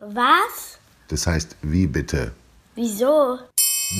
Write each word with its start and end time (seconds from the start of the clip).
Was? 0.00 0.80
Das 1.08 1.26
heißt, 1.26 1.56
wie 1.62 1.86
bitte? 1.86 2.32
Wieso? 2.74 3.38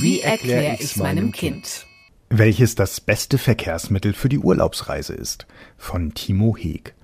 Wie 0.00 0.20
erkläre 0.20 0.76
ich's 0.80 0.96
meinem 0.96 1.30
Kind? 1.30 1.86
Welches 2.28 2.74
das 2.74 3.00
beste 3.00 3.38
Verkehrsmittel 3.38 4.12
für 4.12 4.28
die 4.28 4.40
Urlaubsreise 4.40 5.14
ist. 5.14 5.46
Von 5.78 6.14
Timo 6.14 6.56
Heeg. 6.56 6.94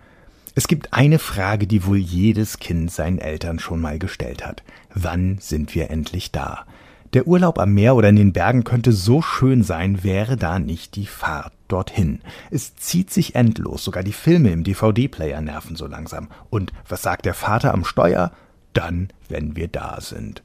Es 0.56 0.66
gibt 0.66 0.93
eine 0.93 1.21
Frage, 1.21 1.69
die 1.69 1.87
wohl 1.87 1.99
jedes 1.99 2.59
Kind 2.59 2.91
seinen 2.91 3.19
Eltern 3.19 3.61
schon 3.61 3.81
mal 3.81 4.01
gestellt 4.01 4.45
hat. 4.45 4.65
Wann 4.93 5.39
sind 5.39 5.77
wir 5.77 5.91
endlich 5.91 6.33
da? 6.33 6.67
Der 7.15 7.29
Urlaub 7.29 7.61
am 7.61 7.75
Meer 7.75 7.95
oder 7.95 8.09
in 8.09 8.17
den 8.17 8.33
Bergen 8.33 8.65
könnte 8.65 8.91
so 8.91 9.23
schön 9.23 9.63
sein, 9.63 10.03
wäre 10.03 10.37
da 10.37 10.59
nicht 10.59 10.97
die 10.97 11.07
Fahrt 11.07 11.53
dorthin. 11.73 12.21
Es 12.51 12.77
zieht 12.77 13.11
sich 13.11 13.35
endlos, 13.35 13.85
sogar 13.85 14.03
die 14.03 14.13
Filme 14.13 14.51
im 14.51 14.65
DVD-Player 14.65 15.41
nerven 15.41 15.77
so 15.77 15.87
langsam. 15.87 16.29
Und 16.51 16.73
was 16.89 17.02
sagt 17.02 17.25
der 17.25 17.35
Vater 17.35 17.73
am 17.73 17.85
Steuer? 17.85 18.33
Dann, 18.73 19.09
wenn 19.29 19.57
wir 19.57 19.69
da 19.69 20.01
sind. 20.01 20.43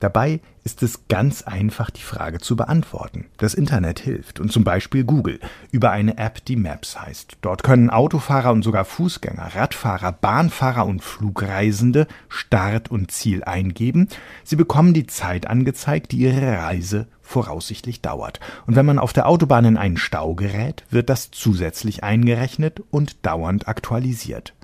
Dabei 0.00 0.40
ist 0.62 0.82
es 0.82 1.08
ganz 1.08 1.42
einfach, 1.42 1.90
die 1.90 2.02
Frage 2.02 2.38
zu 2.38 2.54
beantworten. 2.54 3.26
Das 3.38 3.54
Internet 3.54 3.98
hilft 3.98 4.38
und 4.38 4.52
zum 4.52 4.62
Beispiel 4.62 5.02
Google 5.02 5.40
über 5.72 5.90
eine 5.90 6.18
App, 6.18 6.44
die 6.44 6.56
Maps 6.56 7.00
heißt. 7.00 7.38
Dort 7.40 7.64
können 7.64 7.90
Autofahrer 7.90 8.52
und 8.52 8.62
sogar 8.62 8.84
Fußgänger, 8.84 9.56
Radfahrer, 9.56 10.12
Bahnfahrer 10.12 10.86
und 10.86 11.02
Flugreisende 11.02 12.06
Start 12.28 12.90
und 12.90 13.10
Ziel 13.10 13.42
eingeben. 13.42 14.08
Sie 14.44 14.56
bekommen 14.56 14.94
die 14.94 15.06
Zeit 15.06 15.46
angezeigt, 15.46 16.12
die 16.12 16.18
ihre 16.18 16.58
Reise 16.58 17.08
voraussichtlich 17.22 18.00
dauert. 18.00 18.40
Und 18.66 18.76
wenn 18.76 18.86
man 18.86 18.98
auf 18.98 19.12
der 19.12 19.26
Autobahn 19.26 19.64
in 19.64 19.76
einen 19.76 19.96
Stau 19.96 20.34
gerät, 20.34 20.84
wird 20.90 21.10
das 21.10 21.30
zusätzlich 21.30 22.04
eingerechnet 22.04 22.82
und 22.90 23.26
dauernd 23.26 23.68
aktualisiert. 23.68 24.54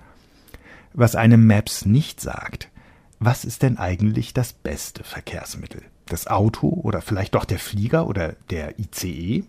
Was 0.92 1.16
einem 1.16 1.46
Maps 1.46 1.84
nicht 1.86 2.20
sagt, 2.20 2.70
was 3.18 3.44
ist 3.44 3.62
denn 3.62 3.78
eigentlich 3.78 4.34
das 4.34 4.52
beste 4.52 5.04
Verkehrsmittel? 5.04 5.82
Das 6.06 6.26
Auto 6.26 6.68
oder 6.68 7.00
vielleicht 7.00 7.34
doch 7.34 7.44
der 7.44 7.58
Flieger 7.58 8.06
oder 8.06 8.34
der 8.50 8.78
ICE? 8.78 9.44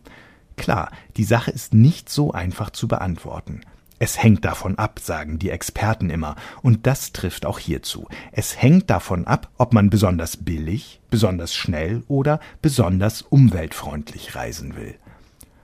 Klar, 0.58 0.92
die 1.18 1.24
Sache 1.24 1.52
ist 1.52 1.74
nicht 1.74 2.10
so 2.10 2.32
einfach 2.32 2.70
zu 2.70 2.88
beantworten. 2.88 3.62
Es 3.98 4.22
hängt 4.22 4.44
davon 4.44 4.78
ab, 4.78 5.00
sagen 5.02 5.40
die 5.40 5.50
Experten 5.50 6.10
immer, 6.10 6.36
und 6.62 6.86
das 6.86 7.14
trifft 7.14 7.46
auch 7.46 7.60
hierzu. 7.60 8.08
Es 8.34 8.62
hängt 8.62 8.90
davon 8.90 9.26
ab, 9.26 9.50
ob 9.58 9.74
man 9.74 9.90
besonders 9.90 10.38
billig, 10.38 11.00
besonders 11.10 11.54
schnell 11.54 12.04
oder 12.08 12.42
besonders 12.62 13.22
umweltfreundlich 13.22 14.36
reisen 14.36 14.76
will. 14.76 14.96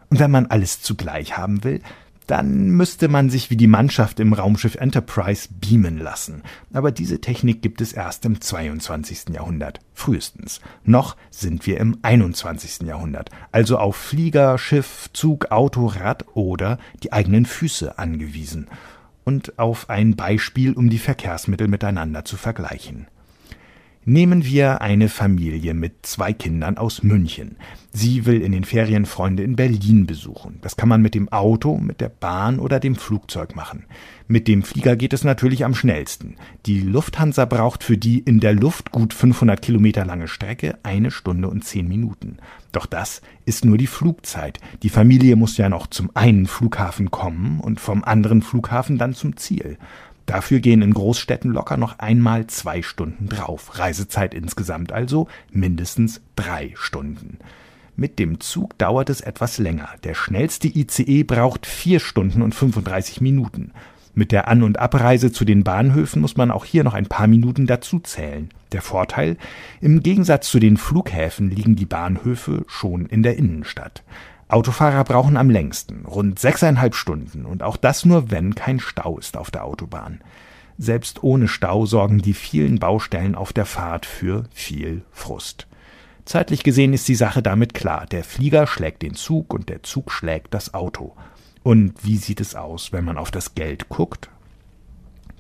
Und 0.10 0.20
wenn 0.20 0.32
man 0.32 0.48
alles 0.48 0.82
zugleich 0.82 1.38
haben 1.38 1.64
will, 1.64 1.82
dann 2.32 2.70
müsste 2.70 3.10
man 3.10 3.30
sich 3.30 3.50
wie 3.50 3.58
die 3.58 3.68
Mannschaft 3.68 4.22
im 4.22 4.32
Raumschiff 4.32 4.76
Enterprise 4.76 5.50
beamen 5.52 5.98
lassen. 5.98 6.44
Aber 6.72 6.94
diese 6.94 7.20
Technik 7.20 7.62
gibt 7.62 7.82
es 7.82 7.92
erst 7.92 8.24
im 8.24 8.40
22. 8.40 9.34
Jahrhundert, 9.34 9.82
frühestens. 9.94 10.62
Noch 10.86 11.18
sind 11.30 11.68
wir 11.68 11.78
im 11.82 11.98
21. 12.04 12.88
Jahrhundert, 12.88 13.32
also 13.52 13.78
auf 13.78 13.98
Flieger, 13.98 14.58
Schiff, 14.58 15.10
Zug, 15.12 15.52
Auto, 15.52 15.88
Rad 15.88 16.26
oder 16.34 16.80
die 17.04 17.12
eigenen 17.12 17.46
Füße 17.46 18.00
angewiesen. 18.00 18.70
Und 19.26 19.60
auf 19.60 19.90
ein 19.90 20.16
Beispiel, 20.16 20.72
um 20.72 20.90
die 20.90 21.00
Verkehrsmittel 21.00 21.68
miteinander 21.68 22.24
zu 22.24 22.38
vergleichen. 22.38 23.08
Nehmen 24.04 24.44
wir 24.44 24.82
eine 24.82 25.10
Familie 25.10 25.76
mit 25.76 26.08
zwei 26.08 26.34
Kindern 26.34 26.78
aus 26.78 27.04
München. 27.04 27.58
Sie 27.94 28.26
will 28.26 28.42
in 28.42 28.52
den 28.52 28.64
Ferien 28.64 29.06
Freunde 29.06 29.44
in 29.44 29.56
Berlin 29.56 30.08
besuchen. 30.08 30.58
Das 30.64 30.76
kann 30.76 30.90
man 30.90 31.04
mit 31.04 31.14
dem 31.14 31.30
Auto, 31.32 31.78
mit 31.78 32.02
der 32.02 32.10
Bahn 32.10 32.58
oder 32.58 32.80
dem 32.80 32.96
Flugzeug 32.96 33.56
machen. 33.56 33.86
Mit 34.28 34.48
dem 34.48 34.64
Flieger 34.64 34.96
geht 34.96 35.14
es 35.14 35.24
natürlich 35.24 35.66
am 35.66 35.76
schnellsten. 35.76 36.36
Die 36.66 36.80
Lufthansa 36.80 37.46
braucht 37.46 37.84
für 37.84 37.98
die 37.98 38.18
in 38.18 38.40
der 38.40 38.54
Luft 38.54 38.92
gut 38.92 39.14
500 39.14 39.62
Kilometer 39.62 40.04
lange 40.04 40.28
Strecke 40.28 40.80
eine 40.82 41.12
Stunde 41.12 41.48
und 41.48 41.64
zehn 41.64 41.88
Minuten. 41.88 42.38
Doch 42.72 42.88
das 42.88 43.22
ist 43.46 43.66
nur 43.66 43.78
die 43.78 43.88
Flugzeit. 43.88 44.60
Die 44.82 44.90
Familie 44.90 45.36
muss 45.36 45.58
ja 45.58 45.70
noch 45.70 45.86
zum 45.86 46.10
einen 46.16 46.48
Flughafen 46.48 47.12
kommen 47.12 47.60
und 47.60 47.80
vom 47.80 48.04
anderen 48.04 48.42
Flughafen 48.42 48.98
dann 48.98 49.14
zum 49.14 49.38
Ziel. 49.38 49.78
Dafür 50.26 50.60
gehen 50.60 50.82
in 50.82 50.94
Großstädten 50.94 51.52
locker 51.52 51.78
noch 51.78 52.00
einmal 52.00 52.48
zwei 52.48 52.82
Stunden 52.82 53.28
drauf. 53.28 53.78
Reisezeit 53.80 54.34
insgesamt 54.34 54.92
also 54.92 55.28
mindestens 55.52 56.22
drei 56.36 56.74
Stunden. 56.76 57.40
Mit 57.96 58.20
dem 58.20 58.40
Zug 58.40 58.78
dauert 58.78 59.10
es 59.10 59.22
etwas 59.22 59.58
länger. 59.58 59.90
Der 60.04 60.14
schnellste 60.14 60.68
ICE 60.68 61.24
braucht 61.24 61.66
vier 61.66 62.00
Stunden 62.00 62.42
und 62.42 62.56
35 62.56 63.22
Minuten. 63.22 63.72
Mit 64.14 64.32
der 64.32 64.48
An- 64.48 64.64
und 64.64 64.80
Abreise 64.80 65.32
zu 65.32 65.46
den 65.46 65.64
Bahnhöfen 65.64 66.22
muss 66.22 66.36
man 66.36 66.52
auch 66.52 66.66
hier 66.66 66.84
noch 66.84 66.94
ein 66.94 67.08
paar 67.08 67.28
Minuten 67.28 67.66
dazu 67.66 68.00
zählen. 68.00 68.50
Der 68.72 68.82
Vorteil, 68.82 69.38
im 69.80 70.02
Gegensatz 70.02 70.50
zu 70.50 70.60
den 70.60 70.78
Flughäfen 70.78 71.50
liegen 71.50 71.76
die 71.76 71.86
Bahnhöfe 71.86 72.64
schon 72.68 73.06
in 73.06 73.24
der 73.24 73.38
Innenstadt. 73.38 74.04
Autofahrer 74.52 75.04
brauchen 75.04 75.38
am 75.38 75.50
längsten, 75.50 76.06
rund 76.06 76.40
sechseinhalb 76.40 76.96
Stunden, 76.96 77.46
und 77.46 77.64
auch 77.64 77.78
das 77.78 78.06
nur, 78.06 78.32
wenn 78.32 78.56
kein 78.56 78.80
Stau 78.80 79.18
ist 79.18 79.38
auf 79.38 79.52
der 79.52 79.64
Autobahn. 79.64 80.22
Selbst 80.78 81.24
ohne 81.24 81.48
Stau 81.48 81.86
sorgen 81.86 82.20
die 82.20 82.34
vielen 82.34 82.80
Baustellen 82.80 83.36
auf 83.36 83.54
der 83.54 83.66
Fahrt 83.66 84.06
für 84.06 84.46
viel 84.52 85.04
Frust. 85.12 85.68
Zeitlich 86.26 86.64
gesehen 86.64 86.94
ist 86.94 87.08
die 87.08 87.16
Sache 87.16 87.42
damit 87.42 87.74
klar. 87.74 88.06
Der 88.08 88.24
Flieger 88.24 88.68
schlägt 88.68 89.02
den 89.02 89.16
Zug 89.16 89.54
und 89.54 89.70
der 89.70 89.84
Zug 89.84 90.12
schlägt 90.12 90.54
das 90.54 90.74
Auto. 90.74 91.16
Und 91.64 91.94
wie 92.04 92.18
sieht 92.18 92.42
es 92.42 92.56
aus, 92.56 92.92
wenn 92.92 93.06
man 93.06 93.18
auf 93.18 93.32
das 93.32 93.56
Geld 93.56 93.90
guckt? 93.90 94.30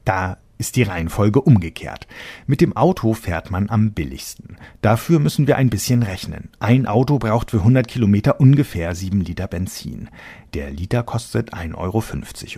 Da 0.05 0.37
ist 0.61 0.75
die 0.75 0.83
Reihenfolge 0.83 1.41
umgekehrt. 1.41 2.05
Mit 2.45 2.61
dem 2.61 2.77
Auto 2.77 3.15
fährt 3.15 3.49
man 3.49 3.67
am 3.67 3.93
billigsten. 3.93 4.57
Dafür 4.81 5.17
müssen 5.17 5.47
wir 5.47 5.57
ein 5.57 5.71
bisschen 5.71 6.03
rechnen. 6.03 6.49
Ein 6.59 6.85
Auto 6.85 7.17
braucht 7.17 7.49
für 7.49 7.57
100 7.57 7.87
Kilometer 7.87 8.39
ungefähr 8.39 8.93
7 8.93 9.21
Liter 9.21 9.47
Benzin. 9.47 10.09
Der 10.53 10.69
Liter 10.69 11.01
kostet 11.01 11.55
1,50 11.55 11.75
Euro 11.75 12.03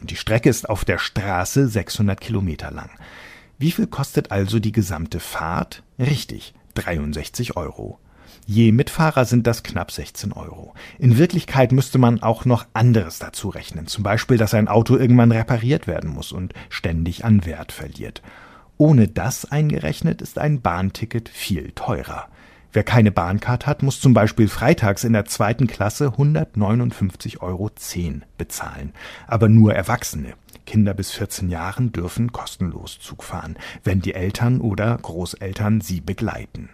und 0.02 0.12
die 0.12 0.18
Strecke 0.18 0.50
ist 0.50 0.70
auf 0.70 0.84
der 0.84 0.98
Straße 0.98 1.70
600 1.70 2.20
Kilometer 2.20 2.72
lang. 2.72 2.90
Wie 3.58 3.72
viel 3.72 3.88
kostet 3.88 4.32
also 4.32 4.60
die 4.60 4.74
gesamte 4.74 5.22
Fahrt? 5.22 5.82
Richtig, 5.98 6.54
63 6.76 7.56
Euro. 7.56 8.00
Je 8.46 8.72
Mitfahrer 8.72 9.26
sind 9.26 9.48
das 9.48 9.64
knapp 9.64 9.92
16 9.92 10.34
Euro. 10.34 10.74
In 11.00 11.18
Wirklichkeit 11.18 11.72
müsste 11.72 11.98
man 11.98 12.22
auch 12.22 12.46
noch 12.46 12.66
anderes 12.74 13.20
dazu 13.20 13.50
rechnen, 13.50 13.88
zum 13.88 14.04
Beispiel, 14.04 14.38
dass 14.38 14.54
ein 14.54 14.68
Auto 14.68 14.98
irgendwann 14.98 15.32
repariert 15.32 15.88
werden 15.88 16.10
muss 16.10 16.32
und 16.32 16.54
ständig 16.70 17.24
an 17.24 17.46
Wert 17.46 17.72
verliert. 17.72 18.22
Ohne 18.78 19.08
das 19.08 19.46
eingerechnet 19.46 20.22
ist 20.22 20.40
ein 20.40 20.62
Bahnticket 20.62 21.30
viel 21.30 21.72
teurer. 21.72 22.28
Wer 22.74 22.84
keine 22.84 23.12
Bahncard 23.12 23.68
hat, 23.68 23.84
muss 23.84 24.02
zum 24.02 24.16
Beispiel 24.16 24.48
freitags 24.48 25.04
in 25.04 25.14
der 25.14 25.26
zweiten 25.26 25.68
Klasse 25.68 26.08
159,10 26.18 27.40
Euro 27.40 27.70
bezahlen. 28.38 28.94
Aber 29.28 29.48
nur 29.48 29.76
Erwachsene. 29.76 30.34
Kinder 30.66 30.94
bis 30.94 31.12
14 31.12 31.50
Jahren 31.50 31.92
dürfen 31.92 32.32
kostenlos 32.32 33.00
Zug 33.00 33.24
fahren, 33.24 33.58
wenn 33.84 34.02
die 34.02 34.16
Eltern 34.16 34.60
oder 34.60 34.98
Großeltern 34.98 35.82
sie 35.82 36.02
begleiten. 36.02 36.70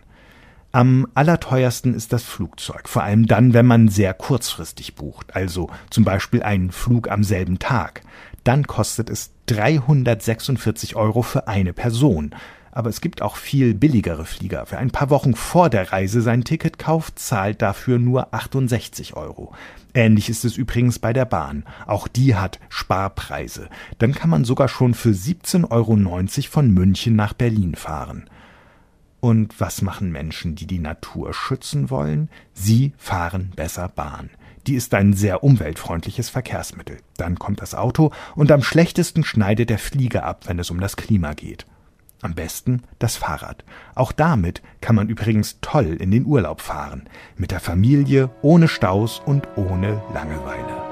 Am 0.71 1.07
allerteuersten 1.15 1.95
ist 1.95 2.13
das 2.13 2.21
Flugzeug, 2.23 2.87
vor 2.87 3.01
allem 3.01 3.25
dann, 3.25 3.53
wenn 3.53 3.65
man 3.65 3.87
sehr 3.87 4.13
kurzfristig 4.13 4.93
bucht, 4.93 5.35
also 5.35 5.71
zum 5.89 6.05
Beispiel 6.05 6.43
einen 6.43 6.71
Flug 6.71 7.09
am 7.09 7.23
selben 7.23 7.57
Tag. 7.57 8.03
Dann 8.43 8.67
kostet 8.67 9.09
es 9.09 9.31
346 9.47 10.95
Euro 10.95 11.23
für 11.23 11.47
eine 11.47 11.73
Person. 11.73 12.35
Aber 12.71 12.91
es 12.91 13.01
gibt 13.01 13.23
auch 13.23 13.35
viel 13.35 13.73
billigere 13.73 14.25
Flieger. 14.25 14.67
Wer 14.69 14.77
ein 14.77 14.91
paar 14.91 15.09
Wochen 15.09 15.33
vor 15.33 15.71
der 15.71 15.91
Reise 15.91 16.21
sein 16.21 16.43
Ticket 16.43 16.77
kauft, 16.77 17.17
zahlt 17.17 17.63
dafür 17.63 17.97
nur 17.97 18.31
68 18.31 19.15
Euro. 19.15 19.55
Ähnlich 19.95 20.29
ist 20.29 20.45
es 20.45 20.55
übrigens 20.55 20.99
bei 20.99 21.11
der 21.11 21.25
Bahn. 21.25 21.63
Auch 21.87 22.07
die 22.07 22.35
hat 22.35 22.59
Sparpreise. 22.69 23.69
Dann 23.97 24.13
kann 24.13 24.29
man 24.29 24.45
sogar 24.45 24.67
schon 24.67 24.93
für 24.93 25.09
17,90 25.09 25.67
Euro 25.71 26.49
von 26.51 26.71
München 26.71 27.15
nach 27.15 27.33
Berlin 27.33 27.73
fahren. 27.73 28.29
Und 29.19 29.59
was 29.59 29.81
machen 29.81 30.11
Menschen, 30.11 30.55
die 30.55 30.67
die 30.67 30.79
Natur 30.79 31.33
schützen 31.33 31.89
wollen? 31.89 32.29
Sie 32.53 32.93
fahren 32.97 33.51
besser 33.55 33.89
Bahn. 33.89 34.29
Die 34.67 34.75
ist 34.75 34.93
ein 34.93 35.13
sehr 35.13 35.43
umweltfreundliches 35.43 36.29
Verkehrsmittel. 36.29 36.97
Dann 37.17 37.39
kommt 37.39 37.61
das 37.61 37.75
Auto 37.75 38.11
und 38.35 38.51
am 38.51 38.63
schlechtesten 38.63 39.23
schneidet 39.23 39.69
der 39.69 39.79
Flieger 39.79 40.23
ab, 40.23 40.43
wenn 40.47 40.59
es 40.59 40.69
um 40.69 40.79
das 40.79 40.95
Klima 40.95 41.33
geht. 41.33 41.65
Am 42.21 42.33
besten 42.35 42.83
das 42.99 43.15
Fahrrad. 43.15 43.63
Auch 43.95 44.11
damit 44.11 44.61
kann 44.81 44.95
man 44.95 45.07
übrigens 45.07 45.59
toll 45.61 45.97
in 45.99 46.11
den 46.11 46.25
Urlaub 46.25 46.61
fahren. 46.61 47.07
Mit 47.37 47.51
der 47.51 47.61
Familie, 47.61 48.29
ohne 48.41 48.67
Staus 48.67 49.21
und 49.25 49.47
ohne 49.55 50.01
Langeweile. 50.13 50.88